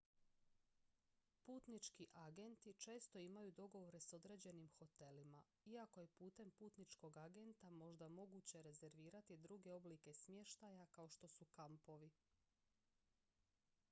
[1.43, 8.61] putnički agenti često imaju dogovore s određenim hotelima iako je putem putničkog agenta možda moguće
[8.61, 12.11] rezervirati druge oblike smještaja kao što su kampovi